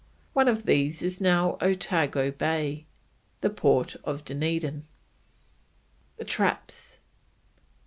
[0.33, 2.77] One of these is now Otago Harbour,
[3.41, 4.87] the port of Dunedin.
[6.17, 6.97] THE TRAPS.